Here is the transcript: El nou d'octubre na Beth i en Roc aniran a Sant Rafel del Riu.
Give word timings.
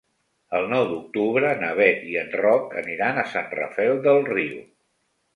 El 0.59 0.63
nou 0.69 0.85
d'octubre 0.91 1.51
na 1.59 1.67
Beth 1.79 2.01
i 2.13 2.17
en 2.21 2.33
Roc 2.41 2.73
aniran 2.81 3.19
a 3.19 3.27
Sant 3.33 3.53
Rafel 3.59 3.93
del 4.07 4.23
Riu. 4.31 4.57